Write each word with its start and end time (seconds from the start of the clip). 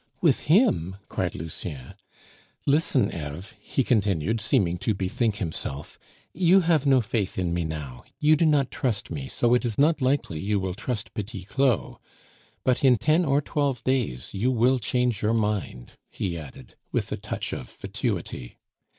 "With 0.19 0.45
him?" 0.49 0.95
cried 1.09 1.35
Lucien. 1.35 1.93
"Listen, 2.65 3.13
Eve," 3.15 3.53
he 3.59 3.83
continued, 3.83 4.41
seeming 4.41 4.79
to 4.79 4.95
bethink 4.95 5.35
himself; 5.35 5.99
"you 6.33 6.61
have 6.61 6.87
no 6.87 7.01
faith 7.01 7.37
in 7.37 7.53
me 7.53 7.65
now; 7.65 8.03
you 8.17 8.35
do 8.35 8.47
not 8.47 8.71
trust 8.71 9.11
me, 9.11 9.27
so 9.27 9.53
it 9.53 9.63
is 9.63 9.77
not 9.77 10.01
likely 10.01 10.39
you 10.39 10.59
will 10.59 10.73
trust 10.73 11.13
Petit 11.13 11.43
Claud; 11.43 11.97
but 12.63 12.83
in 12.83 12.97
ten 12.97 13.23
or 13.25 13.41
twelve 13.43 13.83
days 13.83 14.33
you 14.33 14.49
will 14.49 14.79
change 14.79 15.21
your 15.21 15.35
mind," 15.35 15.91
he 16.09 16.35
added, 16.35 16.73
with 16.91 17.11
a 17.11 17.15
touch 17.17 17.53
of 17.53 17.69
fatuity. 17.69 18.57